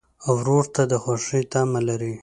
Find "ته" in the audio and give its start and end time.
0.75-0.81